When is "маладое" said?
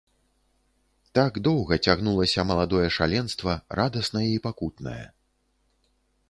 2.53-2.87